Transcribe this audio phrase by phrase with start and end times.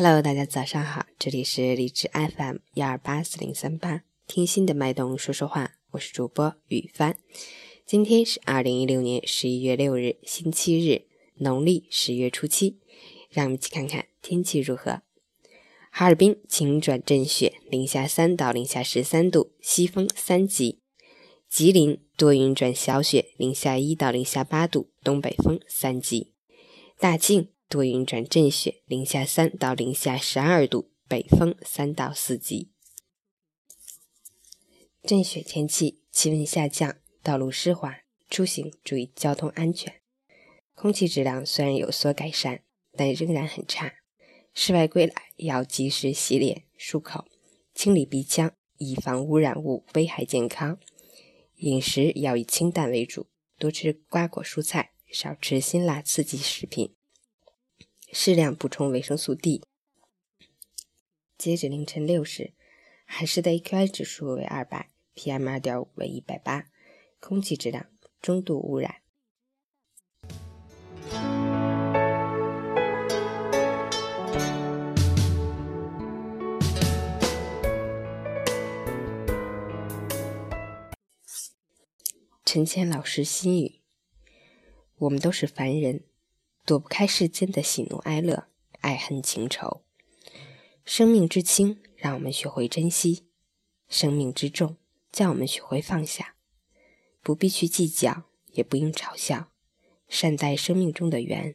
[0.00, 7.18] Hello，大家早上好，这里是荔枝 FM 幺二八四零三八，听心的脉动说说话，我是主播雨帆。
[7.84, 11.08] 今天是二零一六年十一月六日，星期日，
[11.38, 12.78] 农历十月初七。
[13.28, 15.02] 让我们一起看看天气如何。
[15.90, 20.78] 哈尔滨晴转阵雪，零下三到零下十三度，西风三级。
[21.50, 26.34] 吉林多云转小雪，零下一到零下八度，东北风三级。
[27.00, 27.48] 大庆。
[27.68, 32.70] 多云转阵雪，零下三到零下十二度，北风三到四级。
[35.02, 37.98] 阵雪天气，气温下降，道路湿滑，
[38.30, 40.00] 出行注意交通安全。
[40.74, 42.62] 空气质量虽然有所改善，
[42.92, 43.96] 但仍然很差。
[44.54, 47.26] 室外归来要及时洗脸、漱口、
[47.74, 50.78] 清理鼻腔，以防污染物危害健康。
[51.56, 53.26] 饮食要以清淡为主，
[53.58, 56.94] 多吃瓜果蔬菜，少吃辛辣刺激食品。
[58.10, 59.62] 适量补充维生素 D。
[61.36, 62.54] 截止凌晨六时，
[63.04, 66.70] 海市的 AQI 指数为二百，PM 二点五为一百八，
[67.20, 67.86] 空气质量
[68.20, 68.96] 中度污染。
[82.44, 83.82] 陈谦老师心语：
[84.96, 86.07] 我们都是凡人。
[86.68, 88.46] 躲不开世间的喜怒哀乐、
[88.80, 89.80] 爱恨情仇。
[90.84, 93.24] 生命之轻，让我们学会珍惜；
[93.88, 94.76] 生命之重，
[95.10, 96.34] 叫我们学会放下。
[97.22, 99.50] 不必去计较，也不用嘲笑，
[100.10, 101.54] 善待生命中的缘。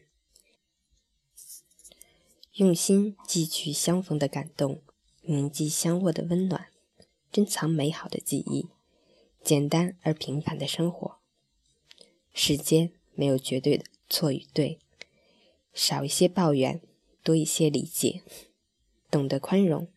[2.54, 4.82] 用心记取相逢的感动，
[5.22, 6.70] 铭记相握的温暖，
[7.32, 8.70] 珍藏美好的记忆。
[9.44, 11.20] 简单而平凡的生活。
[12.34, 14.80] 世间没有绝对的错与对。
[15.74, 16.82] 少一些抱怨，
[17.24, 18.22] 多一些理解，
[19.10, 19.88] 懂得宽容，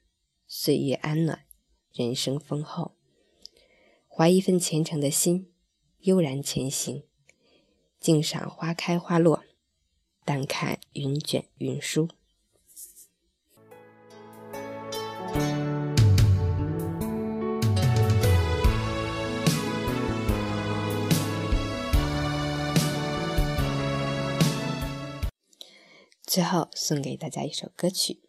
[0.46, 1.44] 岁月安暖，
[1.92, 2.96] 人生丰厚。
[4.08, 5.52] 怀一份虔诚的心，
[6.00, 7.04] 悠然前行，
[8.00, 9.44] 静赏花开花落，
[10.24, 12.08] 淡看云卷云舒。
[26.26, 28.20] 最后送给大家一首歌曲。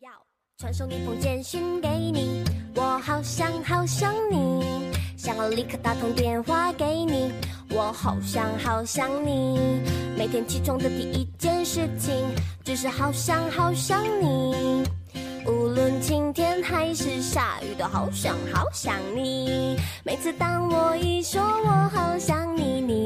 [0.00, 0.10] 要
[0.56, 2.44] 传送一封简讯给你，
[2.76, 7.32] 我好想好想你，想要立刻打通电话给你，
[7.70, 9.80] 我好想好想你。
[10.16, 12.24] 每天起床的第一件事情，
[12.64, 14.86] 就是好想好想你。
[15.44, 19.76] 无论晴天还是下雨，都好想好想你。
[20.04, 23.05] 每次当我一说我好想你，你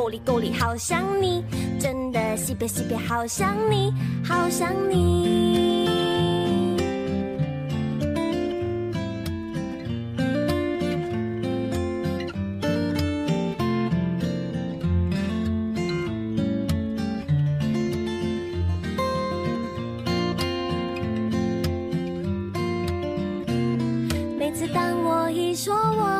[0.00, 1.44] 沟里沟里好想你
[1.78, 3.92] 真的西北西北好想你
[4.24, 5.28] 好想你。
[24.38, 26.19] 每次当我一说我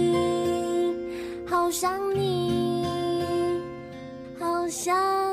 [1.51, 2.85] 好想你。
[4.39, 5.30] 好想。